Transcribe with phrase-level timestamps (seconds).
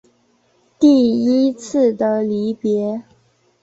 [0.79, 3.03] 第一次的离別